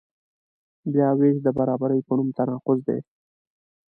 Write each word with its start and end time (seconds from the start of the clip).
بیاوېش 0.93 1.35
د 1.45 1.47
برابرۍ 1.57 1.99
په 2.07 2.13
نوم 2.17 2.29
تناقض 2.37 2.79
دی. 2.87 2.99